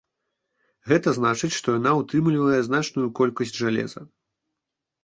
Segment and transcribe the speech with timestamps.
[0.91, 4.01] Гэта значыць, што яна ўтрымлівае значную колькасць жалеза.